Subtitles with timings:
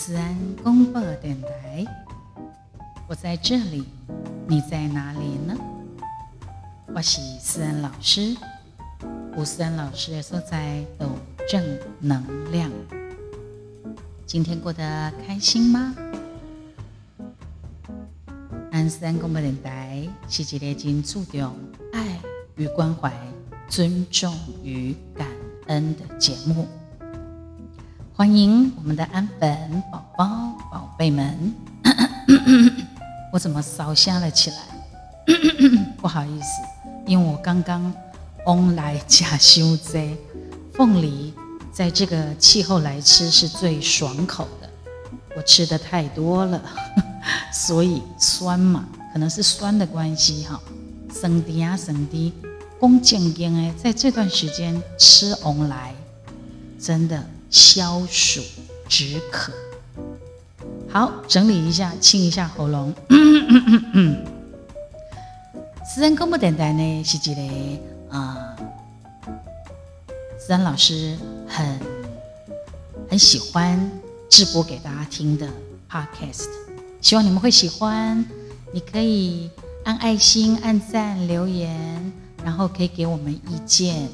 [0.00, 0.32] 思安
[0.62, 1.84] 公播电台，
[3.08, 3.84] 我在这里，
[4.46, 5.56] 你在哪里呢？
[6.94, 8.36] 我是思安老师，
[9.36, 11.60] 吴思安老师的所在有正
[11.98, 12.70] 能量。
[14.24, 15.92] 今天过得开心吗？
[18.88, 21.52] 思安公播电台是一个真注重
[21.92, 22.20] 爱
[22.54, 23.12] 与关怀、
[23.68, 25.26] 尊重与感
[25.66, 26.68] 恩的节目。
[28.18, 30.26] 欢迎我们的安粉宝宝、
[30.72, 31.54] 宝贝们！
[33.32, 34.56] 我怎么烧香了起来？
[36.02, 36.46] 不好意思，
[37.06, 37.94] 因为我刚刚
[38.46, 40.16] 翁来假修贼
[40.74, 41.32] 凤梨，
[41.70, 44.68] 在这个气候来吃是最爽口的。
[45.36, 46.60] 我吃的太多了，
[47.54, 50.60] 所以酸嘛，可能是酸的关系哈。
[51.14, 52.32] 生低啊，生低，
[52.80, 55.94] 恭敬敬哎，在这段时间吃翁来，
[56.80, 57.24] 真的。
[57.50, 58.42] 消暑
[58.88, 59.52] 止渴，
[60.90, 62.94] 好，整理一下，清一下喉咙。
[65.84, 67.40] 私人公播电台呢，是一个
[68.10, 68.54] 啊，
[70.38, 71.80] 思安老师很
[73.08, 73.90] 很喜欢
[74.28, 75.48] 直播给大家听的
[75.90, 76.46] podcast，
[77.00, 78.24] 希望你们会喜欢。
[78.70, 79.50] 你可以
[79.84, 82.12] 按爱心、按赞、留言，
[82.44, 84.10] 然后可以给我们意见，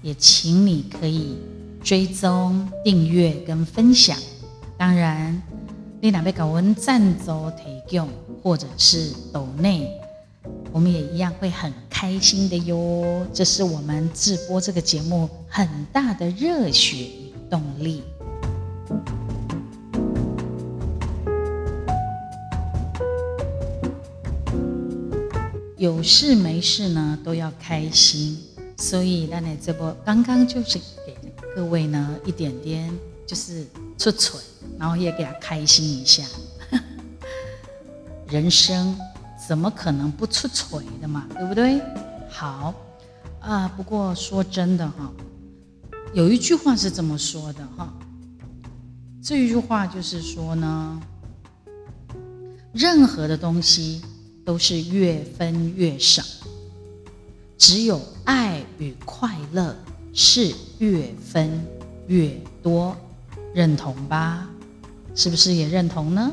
[0.00, 1.36] 也请你可以。
[1.82, 4.16] 追踪、订阅跟分享，
[4.76, 5.42] 当然，
[6.00, 8.08] 你哪边搞文赞助提供
[8.42, 9.90] 或者是抖内，
[10.72, 13.26] 我们也一样会很开心的哟。
[13.32, 18.02] 这是我们直播这个节目很大的热血与动力。
[25.76, 28.38] 有事没事呢，都要开心，
[28.76, 30.78] 所以那你这波刚刚就是。
[31.60, 32.90] 各位呢，一点点
[33.26, 33.66] 就是
[33.98, 34.40] 出槌，
[34.78, 36.24] 然后也给他开心一下。
[38.26, 38.96] 人生
[39.46, 41.78] 怎么可能不出槌的嘛，对不对？
[42.30, 42.74] 好
[43.40, 45.12] 啊，不过说真的哈，
[46.14, 47.92] 有一句话是这么说的哈，
[49.22, 50.98] 这一句话就是说呢，
[52.72, 54.00] 任何的东西
[54.46, 56.22] 都是越分越少，
[57.58, 59.76] 只有爱与快乐。
[60.12, 61.64] 是越分
[62.06, 62.30] 越
[62.62, 62.96] 多，
[63.54, 64.48] 认同吧？
[65.14, 66.30] 是不是也认同呢？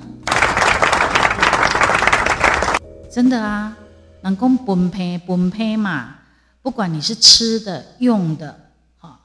[3.12, 3.76] 真的啊，
[4.22, 6.16] 能够分配分配嘛？
[6.62, 9.20] 不管你是吃的、用的，哈，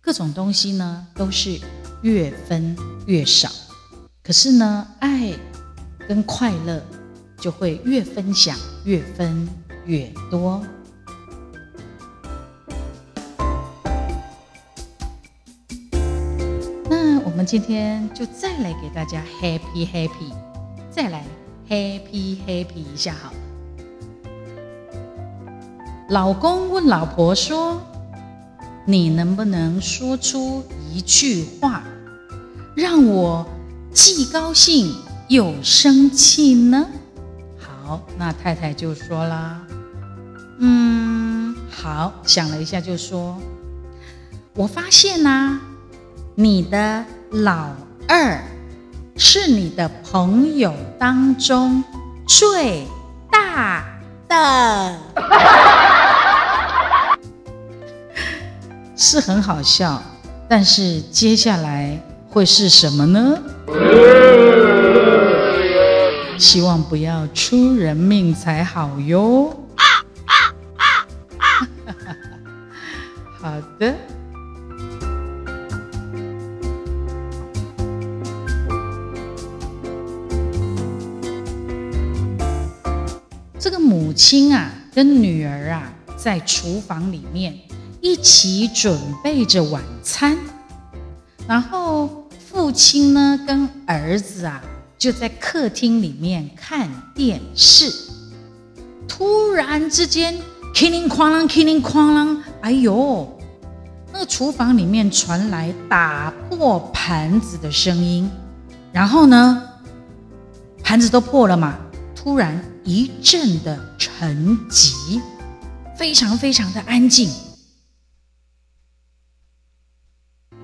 [0.00, 1.60] 各种东西呢，都是
[2.02, 2.76] 越分
[3.06, 3.50] 越少。
[4.22, 5.32] 可是呢，爱
[6.08, 6.82] 跟快乐
[7.38, 9.48] 就会越分享越分
[9.84, 10.64] 越多。
[17.38, 20.32] 我们今天就再来给大家 happy happy，
[20.90, 21.24] 再来
[21.68, 23.32] happy happy 一下好。
[26.08, 27.80] 老公问老婆说
[28.84, 31.84] ：“你能不能说出一句话，
[32.74, 33.46] 让我
[33.92, 34.92] 既高兴
[35.28, 36.88] 又生气呢？”
[37.56, 39.64] 好，那太太就说啦
[40.58, 43.38] ：“嗯，好，想了一下就说，
[44.54, 45.60] 我发现呐、
[46.38, 47.68] 你的。”老
[48.08, 48.42] 二
[49.14, 51.84] 是你的朋友当中
[52.26, 52.86] 最
[53.30, 53.84] 大
[54.26, 54.98] 的，
[58.96, 60.02] 是很好笑，
[60.48, 62.00] 但是接下来
[62.30, 63.38] 会是什么呢？
[66.38, 69.54] 希望不要出人命才好哟。
[84.98, 87.56] 跟女儿啊，在厨房里面
[88.00, 90.36] 一起准备着晚餐，
[91.46, 94.60] 然后父亲呢，跟儿子啊，
[94.98, 97.88] 就在客厅里面看电视。
[99.06, 100.34] 突然之间，
[100.74, 103.38] 哐啷哐啷，哐啷哐啷，哎呦，
[104.12, 108.28] 那个厨房里面传来打破盘子的声音，
[108.90, 109.62] 然后呢，
[110.82, 111.78] 盘子都破了嘛，
[112.16, 112.60] 突然。
[112.84, 113.78] 一阵的
[114.18, 115.22] 很急
[115.96, 117.30] 非常非常的安静。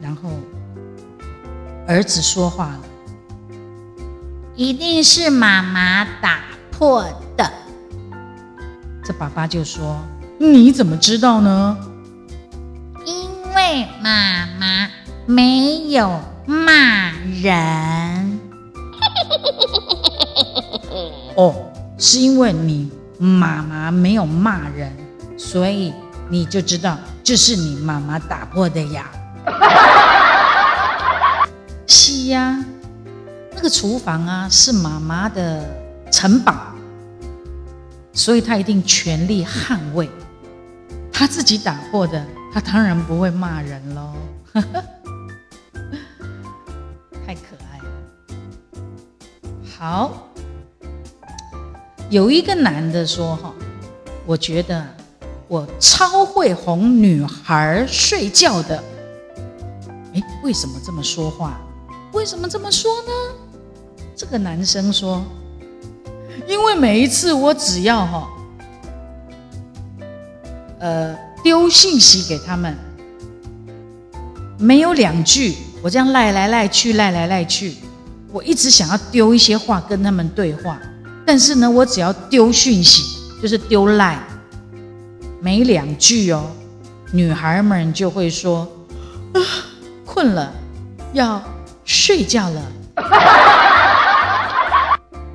[0.01, 0.29] 然后
[1.87, 2.81] 儿子说话了
[4.57, 6.41] 一定是妈妈打
[6.73, 7.05] 破
[7.37, 7.49] 的。
[9.05, 10.01] 这爸爸就说
[10.39, 11.79] 你怎么知道呢？
[13.07, 14.91] 因为妈妈
[15.27, 17.13] 没有骂
[17.43, 18.41] 人。
[21.37, 21.55] 哦
[21.97, 22.91] 是因为你
[23.25, 24.93] 妈妈没有骂人，
[25.39, 25.95] 所以
[26.29, 29.11] 你就知道这是你妈妈打破的呀。
[31.87, 32.63] 是呀，
[33.55, 35.65] 那个厨房啊是妈妈的
[36.11, 36.55] 城堡，
[38.13, 40.11] 所以她一定全力捍卫。
[41.13, 44.15] 她自己打破的，她当然不会骂人喽。
[47.27, 47.85] 太可爱了。
[49.79, 50.29] 好，
[52.11, 53.53] 有一个男的说：“哈，
[54.27, 54.85] 我觉得
[55.49, 58.83] 我超会哄女孩睡觉的。”
[60.15, 61.61] 哎，为什么这么说话？
[62.13, 63.11] 为什么这么说呢？
[64.15, 65.25] 这个男生说
[66.47, 68.29] ：“因为每一次我只要哈，
[70.79, 72.77] 呃，丢信息给他们，
[74.57, 77.75] 没有两句，我这样赖来赖去，赖来赖去，
[78.31, 80.81] 我一直想要丢一些话跟他们对话，
[81.27, 83.03] 但是呢，我只要丢讯息，
[83.43, 84.19] 就是丢赖，
[85.41, 86.51] 没两句哦，
[87.13, 88.69] 女孩们就会说
[89.33, 89.41] 啊，
[90.05, 90.53] 困了，
[91.13, 91.43] 要。”
[91.87, 92.73] 睡觉了，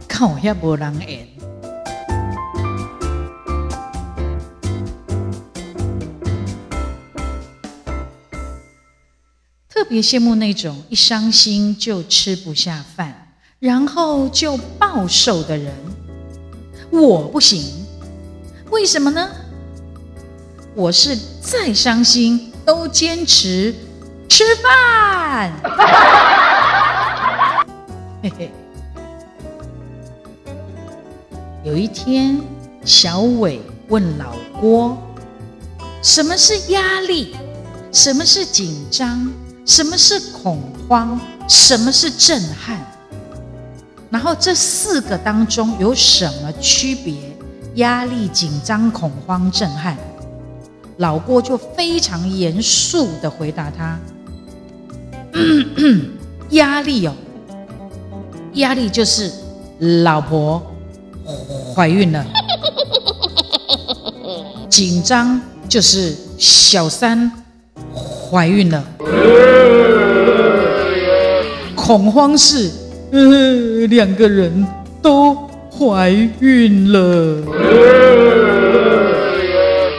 [0.08, 1.28] 看我也没人缘。
[9.70, 14.58] 特别羡慕那种一伤心就吃不下饭，然后就
[14.90, 15.72] 暴瘦的人。
[16.90, 17.64] 我不行，
[18.72, 19.30] 为什么呢？
[20.74, 23.76] 我是再伤心都坚持
[24.28, 25.54] 吃饭。
[28.24, 28.52] 嘿嘿，
[31.64, 32.42] 有一天，
[32.84, 34.98] 小伟问老郭
[36.02, 37.36] ：“什么是压力？
[37.92, 39.32] 什么是紧张？
[39.68, 41.20] 什么是恐慌？
[41.48, 42.99] 什么是震撼？
[44.10, 47.14] 然后这四个当中有什么区别？
[47.76, 49.96] 压力、紧张、恐慌、震撼。”
[50.98, 53.98] 老郭就非常严肃地回答他
[56.52, 57.14] ：“压力哦。”
[58.56, 59.32] 压力就是
[60.04, 60.62] 老婆
[61.74, 62.26] 怀孕了，
[64.68, 65.40] 紧张
[65.70, 67.32] 就是小三
[67.96, 68.84] 怀孕了，
[71.76, 72.72] 恐慌是
[73.12, 74.66] 呃两个人
[75.02, 75.36] 都
[75.72, 77.44] 怀孕了，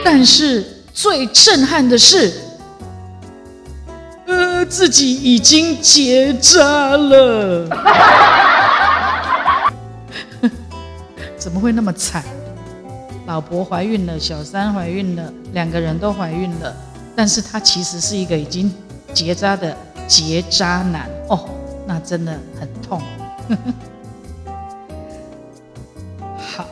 [0.03, 0.63] 但是
[0.93, 2.31] 最震撼的是，
[4.27, 7.67] 呃自己已经结扎了。
[11.37, 12.23] 怎么会那么惨？
[13.25, 16.75] 老婆怀孕了，小三怀孕了，两个人都怀孕了，
[17.15, 18.71] 但是他其实是一个已经
[19.13, 19.75] 结扎的
[20.07, 21.49] 结渣男哦，
[21.91, 23.01] 那真的很痛。
[26.39, 26.65] 好，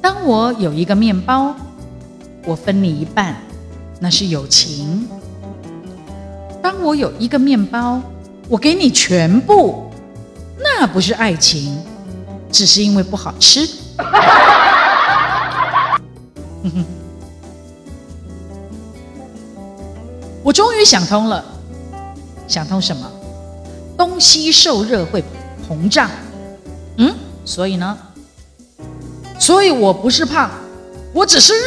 [0.00, 1.52] 当我有一个面包，
[2.44, 3.34] 我分你一半，
[3.98, 5.04] 那是友情；
[6.62, 8.00] 当我有一个面包，
[8.48, 9.90] 我给你全部，
[10.56, 11.82] 那不是爱情。
[12.52, 13.68] 只是因为不好吃。
[20.44, 21.44] 我终于想通了，
[22.46, 23.10] 想通什么？
[24.00, 25.22] 东西受热会
[25.68, 26.08] 膨胀。
[26.96, 27.14] 嗯，
[27.44, 27.94] 所以呢？
[29.38, 30.48] 所以我不是胖，
[31.12, 31.60] 我只是热。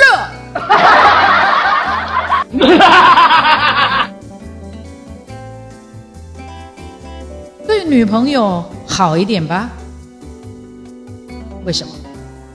[7.67, 9.69] 对女朋友好一点吧。
[11.65, 11.93] 为什么？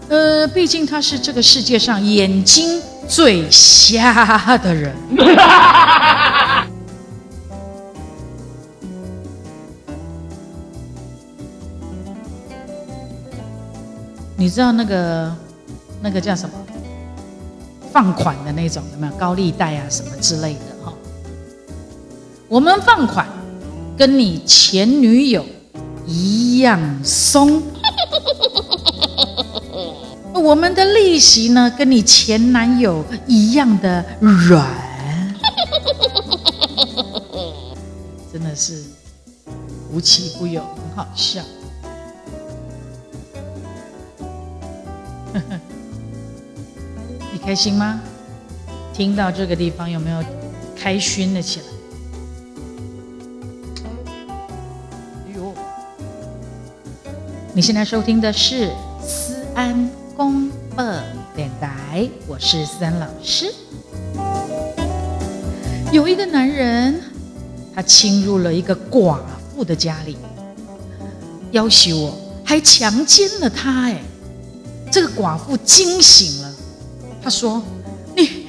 [0.09, 4.93] 呃，毕竟他是这个世界上眼睛最瞎的人。
[14.39, 15.35] 你知道那个
[16.01, 16.55] 那个叫什么？
[17.93, 19.13] 放款的那种有没有？
[19.15, 20.93] 高利贷啊什么之类的哈？
[22.47, 23.27] 我们放款
[23.97, 25.45] 跟你前女友
[26.07, 27.61] 一样松。
[30.33, 34.65] 我们的利息呢，跟你前男友一样的软，
[38.33, 38.85] 真的是
[39.91, 41.43] 无奇不有，很好笑。
[47.33, 48.01] 你开心吗？
[48.93, 50.23] 听到这个地方有没有
[50.77, 51.67] 开心了起来？
[55.27, 55.55] 哎呦，
[57.55, 59.89] 你现在收听的是思安。
[60.19, 60.85] 公播
[61.37, 63.55] 电台，我是思安老师。
[65.93, 67.01] 有一个男人，
[67.73, 69.21] 他侵入了一个寡
[69.55, 70.17] 妇的家里，
[71.53, 72.13] 要挟我，
[72.45, 73.83] 还强奸了他。
[73.83, 74.03] 哎，
[75.17, 76.55] 寡妇惊醒了。
[77.23, 77.63] 她说
[78.17, 78.47] ：“你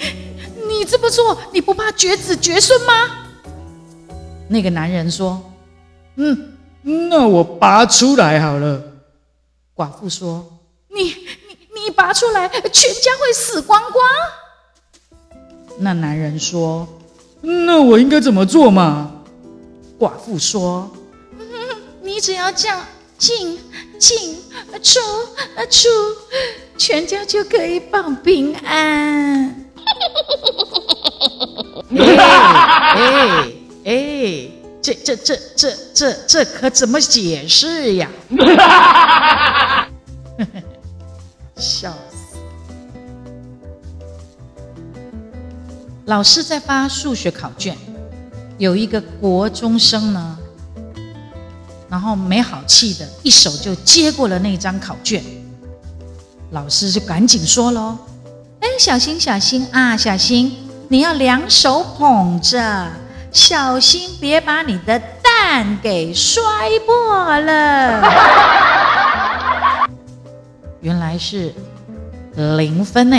[0.67, 2.93] 你这么做，你不怕绝子绝孙吗？”
[4.48, 5.41] 那个男人说
[6.15, 6.53] ：“嗯，
[6.84, 8.81] 那我拔出来好了。”
[9.75, 14.05] 寡妇说：“你你你拔出来，全家会死光光。”
[15.77, 16.88] 那男人说
[17.41, 19.12] ：“那我应该怎么做嘛？”
[20.00, 20.89] 寡妇说
[22.03, 22.84] ：“你只要这样
[23.20, 23.60] 进
[24.00, 24.42] 进
[24.82, 25.00] 出
[25.70, 25.90] 出，
[26.78, 29.56] 全家就可以保平安。
[32.00, 33.52] ”哎哎
[33.84, 34.50] 哎，
[34.82, 38.10] 这这这这这这可怎么解释呀？
[41.58, 42.38] 笑死！
[46.06, 47.76] 老师在发数学考卷，
[48.58, 50.38] 有一个国中生呢，
[51.89, 55.24] 然后没好气的一手就接过了那张考卷，
[56.51, 57.98] 老师就赶紧说喽
[58.62, 60.55] ：“哎，小心小心啊，小心！
[60.88, 62.88] 你要两手捧着，
[63.31, 66.41] 小心别把你的蛋给摔
[66.86, 68.01] 破了。
[70.81, 71.53] ”原来是
[72.36, 73.17] 零分呢！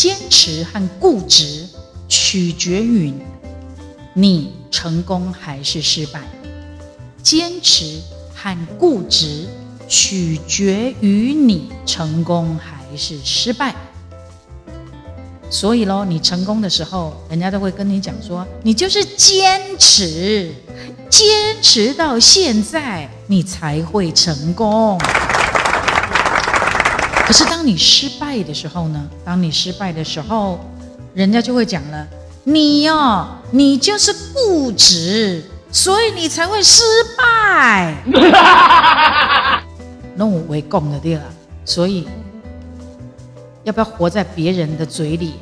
[0.00, 1.68] 坚持和固执
[2.08, 3.12] 取决于
[4.14, 6.22] 你成功还是失败。
[7.22, 8.00] 坚持
[8.34, 9.46] 和固执
[9.86, 13.74] 取决于你成功还是失败，
[15.50, 20.50] 所以喽，你成功的时候，人家都会跟你讲说，你就是坚持，
[21.10, 21.28] 坚
[21.60, 24.98] 持到现在，你才会成功。
[27.30, 29.08] 可是当你失败的时候呢？
[29.24, 30.58] 当你失败的时候，
[31.14, 32.04] 人家就会讲了，
[32.42, 36.82] 你哦，你就是固执，所以你才会失
[37.16, 38.02] 败。
[40.16, 41.22] 那我会讲的对了，
[41.64, 42.08] 所以。
[43.62, 45.34] 要不要活在别人的嘴里？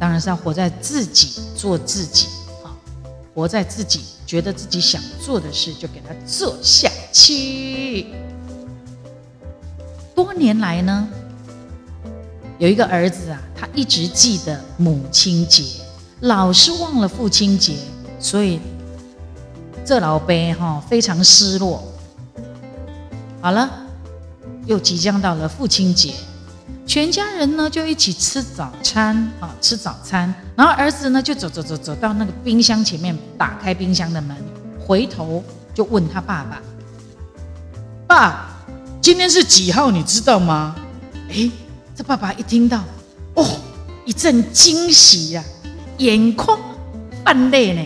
[0.00, 2.26] 当然是要活在自己，做自己
[2.64, 2.74] 啊！
[3.32, 8.06] 活在自己，觉得自己想做的事就给他做下去。
[10.18, 11.08] 多年来呢，
[12.58, 15.62] 有一个儿子啊，他一直记得母亲节，
[16.22, 17.76] 老是忘了父亲节，
[18.18, 18.58] 所以
[19.84, 21.84] 这老伯哈非常失落。
[23.40, 23.70] 好了，
[24.66, 26.12] 又即将到了父亲节。
[26.84, 30.34] 全家人呢就一起吃早餐啊，吃早餐。
[30.56, 34.36] 然后儿子呢就走走走走到那个冰箱前面，打开冰箱的门，
[34.84, 36.60] 回头就问他爸爸
[38.08, 38.57] ：“爸，
[39.00, 39.90] 今天是几号？
[39.90, 40.74] 你知道吗？”
[41.30, 41.50] 诶，
[41.94, 42.82] 这爸爸一听到，
[43.34, 43.46] 哦，
[44.04, 45.44] 一阵惊喜呀，
[45.98, 46.58] 眼眶
[47.24, 47.84] 泛泪呢。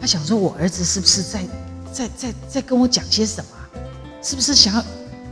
[0.00, 1.44] 他想说：“我儿子是不是在
[1.92, 3.80] 在在在跟我讲些什么？
[4.22, 4.84] 是不是想要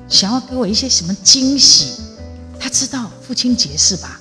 [0.09, 2.03] 想要给我一些什么惊喜？”
[2.59, 4.21] 他知道父亲节是吧？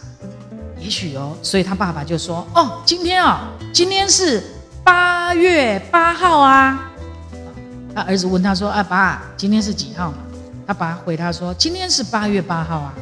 [0.80, 4.44] 也许哦，所以他爸爸就说：“哦，今天哦，今天是
[4.84, 6.92] 八月八号啊。”
[7.96, 10.14] 他儿子问他说：“啊，爸，今天是几号？”
[10.66, 12.94] 他爸回他说：“今天是八月八号啊。”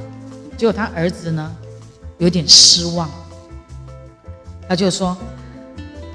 [0.57, 1.51] 结果他儿子呢，
[2.17, 3.09] 有点失望，
[4.67, 5.17] 他就说：“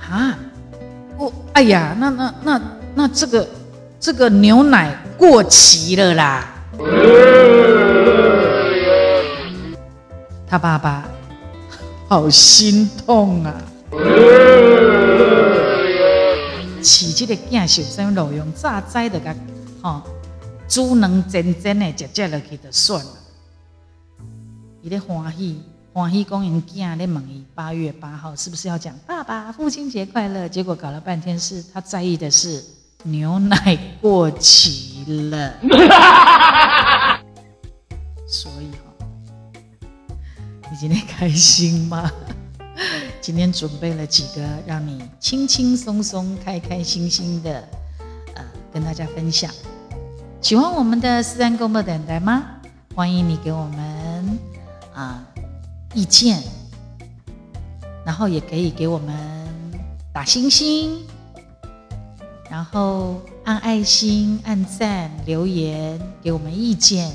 [0.09, 0.39] 啊，
[1.17, 2.63] 我哎呀，那那那
[2.95, 3.49] 那这个
[3.99, 6.53] 这个牛奶过期了啦。”
[10.49, 11.05] 他爸爸
[12.09, 13.55] 好心痛啊！
[16.83, 19.35] 饲这个囝受伤路用榨栽的个，
[19.83, 20.03] 吼，
[20.69, 23.13] 煮能真真的食食落去就算了。
[24.83, 30.49] 伊咧欢喜欢喜讲因囝咧问伊八月八号是不是要讲爸爸父亲节快乐？
[30.49, 32.65] 结果搞了半天是他在意的是
[33.05, 35.55] 牛奶过期了。
[38.27, 38.67] 所以。
[40.69, 42.11] 你今天开心吗？
[43.21, 47.67] 今天准备了几个让你轻轻松松、开开心心的，
[48.35, 49.49] 呃，跟大家分享。
[50.41, 52.45] 喜欢我们的私人广播电台吗？
[52.95, 54.39] 欢迎你给我们
[54.95, 55.25] 啊、
[55.93, 56.41] 意见，
[58.05, 59.15] 然后也可以给我们
[60.13, 61.05] 打星星，
[62.49, 67.11] 然后按爱心、按赞、留言，给我们意见。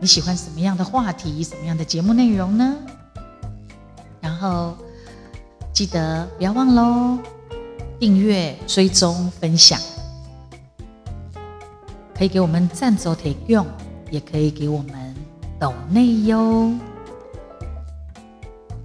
[0.00, 1.44] 你喜欢什么样的话题？
[1.44, 2.76] 什么样的节目内容呢？
[4.20, 4.74] 然后
[5.72, 7.18] 记得不要忘喽，
[7.98, 9.78] 订阅、追踪、分享，
[12.16, 13.66] 可以给我们赞助提供，
[14.10, 15.14] 也可以给我们
[15.60, 16.72] 抖内哟。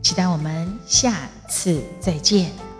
[0.01, 2.70] 期待我们下次再见。